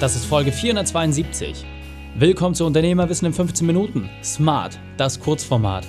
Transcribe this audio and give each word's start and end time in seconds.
Das 0.00 0.16
ist 0.16 0.24
Folge 0.24 0.50
472. 0.50 1.62
Willkommen 2.14 2.54
zu 2.54 2.64
Unternehmerwissen 2.64 3.26
in 3.26 3.34
15 3.34 3.66
Minuten. 3.66 4.08
Smart, 4.24 4.80
das 4.96 5.20
Kurzformat. 5.20 5.86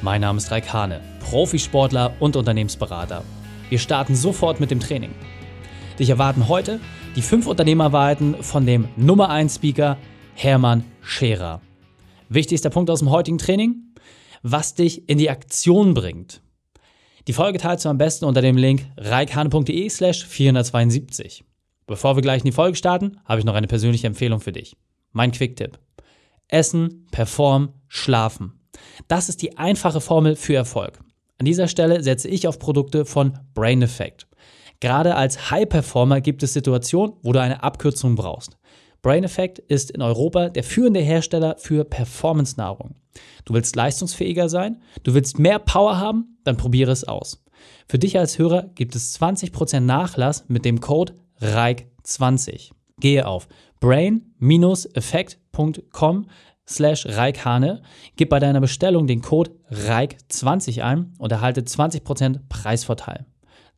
Mein 0.00 0.22
Name 0.22 0.38
ist 0.38 0.50
Raik 0.50 0.72
Hane, 0.72 1.02
Profisportler 1.20 2.14
und 2.20 2.36
Unternehmensberater. 2.36 3.22
Wir 3.68 3.78
starten 3.78 4.14
sofort 4.14 4.60
mit 4.60 4.70
dem 4.70 4.80
Training. 4.80 5.10
Dich 5.98 6.08
erwarten 6.08 6.48
heute 6.48 6.80
die 7.16 7.20
fünf 7.20 7.46
Unternehmerwahrheiten 7.46 8.42
von 8.42 8.64
dem 8.64 8.88
Nummer 8.96 9.28
1 9.28 9.56
Speaker 9.56 9.98
Hermann 10.32 10.82
Scherer. 11.02 11.60
Wichtigster 12.30 12.70
Punkt 12.70 12.88
aus 12.88 13.00
dem 13.00 13.10
heutigen 13.10 13.36
Training? 13.36 13.92
Was 14.42 14.72
dich 14.74 15.06
in 15.06 15.18
die 15.18 15.28
Aktion 15.28 15.92
bringt. 15.92 16.40
Die 17.28 17.34
Folge 17.34 17.58
teilst 17.58 17.84
du 17.84 17.90
am 17.90 17.98
besten 17.98 18.24
unter 18.24 18.40
dem 18.40 18.56
Link 18.56 18.86
reikhane.de 18.96 19.86
slash 19.90 20.24
472. 20.24 21.44
Bevor 21.90 22.14
wir 22.14 22.22
gleich 22.22 22.42
in 22.42 22.44
die 22.44 22.52
Folge 22.52 22.76
starten, 22.76 23.18
habe 23.24 23.40
ich 23.40 23.44
noch 23.44 23.56
eine 23.56 23.66
persönliche 23.66 24.06
Empfehlung 24.06 24.38
für 24.38 24.52
dich. 24.52 24.76
Mein 25.10 25.32
Quick-Tipp. 25.32 25.76
Essen, 26.46 27.08
Perform, 27.10 27.70
Schlafen. 27.88 28.60
Das 29.08 29.28
ist 29.28 29.42
die 29.42 29.58
einfache 29.58 30.00
Formel 30.00 30.36
für 30.36 30.54
Erfolg. 30.54 31.00
An 31.38 31.46
dieser 31.46 31.66
Stelle 31.66 32.04
setze 32.04 32.28
ich 32.28 32.46
auf 32.46 32.60
Produkte 32.60 33.04
von 33.04 33.40
Brain 33.54 33.82
Effect. 33.82 34.28
Gerade 34.78 35.16
als 35.16 35.50
High-Performer 35.50 36.20
gibt 36.20 36.44
es 36.44 36.52
Situationen, 36.52 37.16
wo 37.22 37.32
du 37.32 37.40
eine 37.40 37.64
Abkürzung 37.64 38.14
brauchst. 38.14 38.56
Brain 39.02 39.24
Effect 39.24 39.58
ist 39.58 39.90
in 39.90 40.00
Europa 40.00 40.48
der 40.48 40.62
führende 40.62 41.00
Hersteller 41.00 41.56
für 41.58 41.82
Performance-Nahrung. 41.82 42.94
Du 43.46 43.54
willst 43.54 43.74
leistungsfähiger 43.74 44.48
sein, 44.48 44.80
du 45.02 45.14
willst 45.14 45.40
mehr 45.40 45.58
Power 45.58 45.98
haben, 45.98 46.38
dann 46.44 46.56
probiere 46.56 46.92
es 46.92 47.02
aus. 47.02 47.42
Für 47.88 47.98
dich 47.98 48.16
als 48.16 48.38
Hörer 48.38 48.70
gibt 48.76 48.94
es 48.94 49.20
20% 49.20 49.80
Nachlass 49.80 50.44
mit 50.46 50.64
dem 50.64 50.80
Code 50.80 51.14
Reik20. 51.40 52.70
Gehe 52.98 53.26
auf 53.26 53.48
brain-effekt.com 53.80 56.26
slash 56.70 57.06
reikhane, 57.06 57.82
gib 58.16 58.28
bei 58.28 58.38
deiner 58.38 58.60
Bestellung 58.60 59.06
den 59.06 59.22
Code 59.22 59.52
REIK20 59.70 60.82
ein 60.82 61.14
und 61.18 61.32
erhalte 61.32 61.62
20% 61.62 62.40
Preisvorteil. 62.48 63.24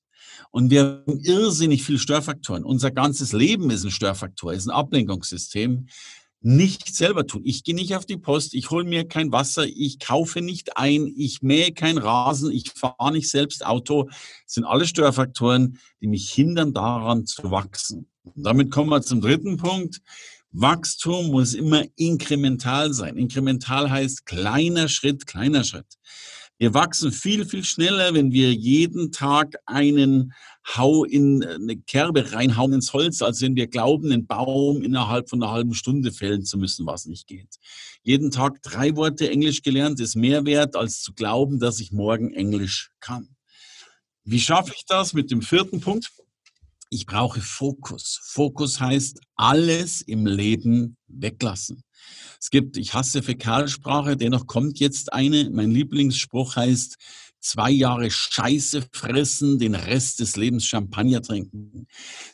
Und 0.58 0.72
wir 0.72 1.04
haben 1.06 1.20
irrsinnig 1.20 1.84
viele 1.84 2.00
Störfaktoren. 2.00 2.64
Unser 2.64 2.90
ganzes 2.90 3.32
Leben 3.32 3.70
ist 3.70 3.86
ein 3.86 3.92
Störfaktor, 3.92 4.54
ist 4.54 4.66
ein 4.66 4.72
Ablenkungssystem. 4.72 5.86
Nicht 6.42 6.96
selber 6.96 7.28
tun. 7.28 7.44
Ich 7.46 7.64
gehe 7.64 7.76
nicht 7.76 7.96
auf 7.96 8.08
die 8.08 8.18
Post, 8.18 8.56
ich 8.56 8.72
hole 8.72 8.84
mir 8.84 9.08
kein 9.08 9.32
Wasser, 9.32 9.68
ich 9.68 10.00
kaufe 10.00 10.42
nicht 10.42 10.76
ein, 10.76 11.14
ich 11.16 11.44
mähe 11.44 11.74
kein 11.74 12.00
Rasen, 12.00 12.52
ich 12.52 12.72
fahre 12.72 13.12
nicht 13.12 13.30
selbst 13.30 13.64
Auto. 13.64 14.06
Das 14.06 14.56
sind 14.56 14.66
alle 14.66 14.88
Störfaktoren, 14.88 15.78
die 16.02 16.08
mich 16.08 16.32
hindern 16.32 16.74
daran 16.74 17.28
zu 17.28 17.52
wachsen. 17.52 18.08
Und 18.24 18.44
damit 18.44 18.72
kommen 18.72 18.90
wir 18.90 19.04
zum 19.04 19.22
dritten 19.22 19.58
Punkt. 19.58 20.02
Wachstum 20.50 21.28
muss 21.28 21.54
immer 21.54 21.84
inkremental 21.98 22.94
sein. 22.94 23.16
Inkremental 23.16 23.92
heißt 23.92 24.26
kleiner 24.26 24.88
Schritt, 24.88 25.28
kleiner 25.28 25.64
Schritt. 25.64 26.00
Wir 26.60 26.74
wachsen 26.74 27.12
viel, 27.12 27.46
viel 27.46 27.64
schneller, 27.64 28.16
wenn 28.16 28.32
wir 28.32 28.52
jeden 28.52 29.12
Tag 29.12 29.54
einen 29.68 30.34
Hau 30.76 31.04
in 31.04 31.44
äh, 31.44 31.54
eine 31.54 31.78
Kerbe 31.78 32.34
reinhauen 32.34 32.74
ins 32.74 32.94
Holz, 32.94 33.22
als 33.22 33.42
wenn 33.42 33.56
wir 33.56 33.68
glauben, 33.68 34.12
einen 34.12 34.26
Baum 34.26 34.82
innerhalb 34.82 35.30
von 35.30 35.42
einer 35.42 35.52
halben 35.52 35.76
Stunde 35.76 36.12
fällen 36.12 36.44
zu 36.46 36.58
müssen, 36.58 36.88
was 36.88 37.06
nicht 37.06 37.28
geht. 37.28 37.58
Jeden 38.02 38.32
Tag 38.32 38.62
drei 38.64 38.96
Worte 38.96 39.30
Englisch 39.30 39.62
gelernt 39.62 40.00
ist 40.00 40.16
mehr 40.16 40.46
wert, 40.46 40.76
als 40.76 41.02
zu 41.02 41.14
glauben, 41.14 41.60
dass 41.60 41.80
ich 41.80 41.92
morgen 41.92 42.34
Englisch 42.34 42.92
kann. 43.00 43.36
Wie 44.24 44.40
schaffe 44.40 44.74
ich 44.76 44.84
das 44.88 45.14
mit 45.14 45.30
dem 45.30 45.44
vierten 45.44 45.80
Punkt? 45.80 46.12
Ich 46.90 47.06
brauche 47.06 47.42
Fokus. 47.42 48.20
Fokus 48.24 48.80
heißt 48.80 49.22
alles 49.36 50.02
im 50.02 50.26
Leben 50.26 50.98
weglassen. 51.08 51.84
Es 52.40 52.50
gibt, 52.50 52.78
ich 52.78 52.94
hasse 52.94 53.24
Fäkalsprache, 53.24 54.18
dennoch 54.18 54.48
kommt 54.48 54.80
jetzt 54.80 55.14
eine. 55.14 55.50
Mein 55.50 55.72
Lieblingsspruch 55.72 56.56
heißt, 56.56 56.98
zwei 57.40 57.72
Jahre 57.72 58.10
Scheiße 58.12 58.84
fressen, 58.92 59.60
den 59.60 59.76
Rest 59.76 60.20
des 60.20 60.36
Lebens 60.36 60.66
Champagner 60.66 61.22
trinken. 61.22 61.88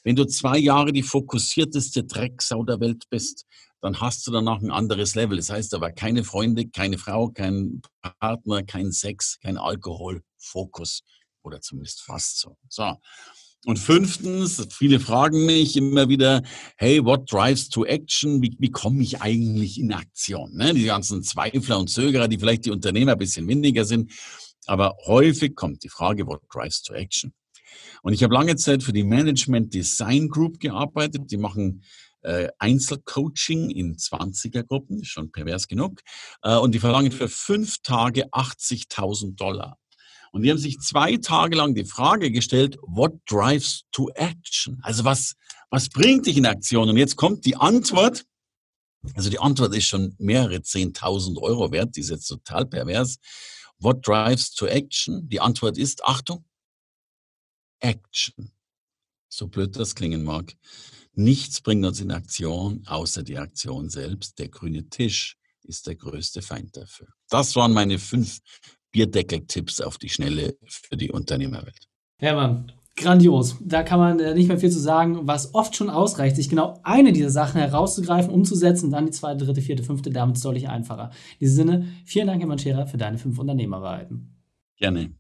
Wenn 0.04 0.16
du 0.16 0.26
zwei 0.26 0.58
Jahre 0.58 0.92
die 0.92 1.04
fokussierteste 1.04 2.04
Drecksau 2.04 2.64
der 2.64 2.80
Welt 2.80 3.06
bist, 3.10 3.46
dann 3.82 4.00
hast 4.00 4.26
du 4.26 4.32
danach 4.32 4.62
ein 4.62 4.72
anderes 4.72 5.16
Level. 5.16 5.38
Das 5.38 5.50
heißt 5.50 5.74
aber 5.74 5.92
keine 5.92 6.24
Freunde, 6.24 6.68
keine 6.70 6.98
Frau, 6.98 7.30
kein 7.30 7.82
Partner, 8.20 8.64
kein 8.64 8.92
Sex, 8.92 9.40
kein 9.42 9.58
Alkohol, 9.58 10.24
Fokus. 10.38 11.04
Oder 11.44 11.60
zumindest 11.60 12.02
fast 12.02 12.40
so. 12.40 12.56
So. 12.70 12.96
Und 13.66 13.80
fünftens, 13.80 14.68
viele 14.72 15.00
fragen 15.00 15.46
mich 15.46 15.78
immer 15.78 16.10
wieder, 16.10 16.44
hey, 16.76 17.04
what 17.04 17.32
drives 17.32 17.70
to 17.70 17.86
action? 17.86 18.42
Wie, 18.42 18.56
wie 18.60 18.72
komme 18.72 19.02
ich 19.02 19.22
eigentlich 19.22 19.80
in 19.80 19.94
Aktion? 19.94 20.54
Ne? 20.54 20.74
Die 20.74 20.84
ganzen 20.84 21.24
Zweifler 21.24 21.80
und 21.80 21.90
Zögerer, 21.90 22.28
die 22.28 22.38
vielleicht 22.38 22.66
die 22.66 22.72
Unternehmer 22.72 23.14
ein 23.14 23.18
bisschen 23.18 23.48
weniger 23.48 23.86
sind. 23.86 24.12
Aber 24.66 24.96
häufig 25.06 25.56
kommt 25.56 25.84
die 25.84 25.90
Frage, 25.90 26.28
what 26.28 26.42
drives 26.54 26.82
to 26.82 26.94
action? 26.94 27.34
Und 28.02 28.14
ich 28.14 28.24
habe 28.24 28.34
lange 28.34 28.58
Zeit 28.58 28.84
für 28.84 28.94
die 28.94 29.04
Management 29.04 29.74
Design 29.74 30.28
Group 30.28 30.60
gearbeitet. 30.60 31.32
Die 31.32 31.38
machen 31.38 31.84
äh, 32.22 32.50
Einzelcoaching 32.60 33.70
in 33.70 33.96
20er-Gruppen, 33.96 35.06
schon 35.06 35.32
pervers 35.32 35.68
genug. 35.68 36.02
Äh, 36.42 36.58
und 36.58 36.74
die 36.74 36.80
verlangen 36.80 37.12
für 37.12 37.30
fünf 37.30 37.78
Tage 37.82 38.28
80.000 38.30 39.36
Dollar. 39.36 39.78
Und 40.34 40.42
die 40.42 40.50
haben 40.50 40.58
sich 40.58 40.80
zwei 40.80 41.18
Tage 41.18 41.56
lang 41.56 41.76
die 41.76 41.86
Frage 41.86 42.32
gestellt, 42.32 42.78
what 42.82 43.14
drives 43.28 43.84
to 43.92 44.10
action? 44.16 44.80
Also 44.82 45.06
was, 45.06 45.36
was 45.70 45.90
bringt 45.90 46.26
dich 46.26 46.38
in 46.38 46.48
Aktion? 46.48 46.90
Und 46.90 46.98
jetzt 46.98 47.18
kommt 47.18 47.46
die 47.46 47.56
Antwort. 47.56 48.26
Also 49.14 49.30
die 49.30 49.38
Antwort 49.38 49.76
ist 49.76 49.86
schon 49.86 50.16
mehrere 50.18 50.56
10.000 50.56 51.40
Euro 51.40 51.72
wert. 51.72 51.96
Die 51.96 52.00
ist 52.00 52.10
jetzt 52.10 52.26
total 52.28 52.66
pervers. 52.66 53.18
What 53.78 54.08
drives 54.08 54.52
to 54.56 54.66
action? 54.66 55.30
Die 55.30 55.40
Antwort 55.40 55.78
ist, 55.78 56.04
Achtung, 56.04 56.44
Action. 57.80 58.52
So 59.30 59.48
blöd 59.48 59.76
das 59.76 59.94
klingen 59.94 60.24
mag. 60.24 60.56
Nichts 61.14 61.62
bringt 61.62 61.86
uns 61.86 62.00
in 62.00 62.12
Aktion, 62.12 62.82
außer 62.88 63.22
die 63.22 63.38
Aktion 63.38 63.90
selbst. 63.90 64.40
Der 64.40 64.48
grüne 64.48 64.90
Tisch 64.90 65.38
ist 65.62 65.86
der 65.86 65.96
größte 65.96 66.42
Feind 66.42 66.76
dafür. 66.76 67.08
Das 67.30 67.56
waren 67.56 67.74
meine 67.74 68.00
fünf 68.00 68.40
Bierdeckel-Tipps 68.94 69.82
auf 69.82 69.98
die 69.98 70.10
Schnelle 70.10 70.56
für 70.66 70.96
die 70.96 71.12
Unternehmerwelt. 71.12 71.90
Hermann, 72.18 72.72
grandios. 72.96 73.58
Da 73.60 73.84
kann 73.84 74.00
man 74.00 74.20
äh, 74.20 74.34
nicht 74.34 74.48
mehr 74.48 74.60
viel 74.60 74.72
zu 74.72 74.80
sagen, 74.80 75.22
was 75.24 75.54
oft 75.54 75.76
schon 75.76 75.90
ausreicht, 75.90 76.36
sich 76.36 76.48
genau 76.48 76.80
eine 76.84 77.12
dieser 77.12 77.32
Sachen 77.32 77.60
herauszugreifen, 77.60 78.32
umzusetzen, 78.32 78.92
dann 78.92 79.08
die 79.08 79.12
zweite, 79.12 79.46
dritte, 79.46 79.62
vierte, 79.62 79.84
fünfte, 79.84 80.10
damit 80.10 80.36
ist 80.36 80.40
es 80.40 80.44
deutlich 80.44 80.70
einfacher. 80.70 81.10
In 81.40 81.40
diesem 81.40 81.56
Sinne, 81.56 81.88
vielen 82.06 82.28
Dank, 82.28 82.40
Hermann 82.40 82.60
Scherer, 82.60 82.88
für 82.88 82.98
deine 82.98 83.18
fünf 83.18 83.38
Unternehmerwahrheiten. 83.40 84.38
Gerne. 84.78 85.12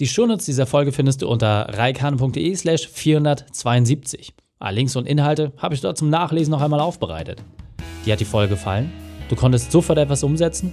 Die 0.00 0.06
Shownotes 0.06 0.46
dieser 0.46 0.66
Folge 0.66 0.92
findest 0.92 1.22
du 1.22 1.28
unter 1.28 1.68
reikane.de 1.76 2.54
slash 2.56 2.88
472. 2.88 4.32
Alle 4.58 4.76
Links 4.76 4.96
und 4.96 5.06
Inhalte 5.06 5.52
habe 5.56 5.74
ich 5.74 5.80
dort 5.80 5.98
zum 5.98 6.10
Nachlesen 6.10 6.50
noch 6.50 6.62
einmal 6.62 6.80
aufbereitet. 6.80 7.42
Dir 8.04 8.14
hat 8.14 8.20
die 8.20 8.24
Folge 8.24 8.54
gefallen? 8.54 8.90
Du 9.28 9.36
konntest 9.36 9.70
sofort 9.70 9.98
etwas 9.98 10.22
umsetzen? 10.22 10.72